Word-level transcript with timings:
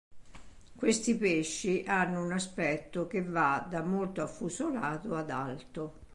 Questi 0.75 1.15
pesci 1.15 1.83
hanno 1.85 2.23
un 2.23 2.31
aspetto 2.31 3.05
che 3.05 3.21
va 3.21 3.63
da 3.69 3.83
molto 3.83 4.23
affusolato 4.23 5.13
ad 5.13 5.29
alto. 5.29 5.93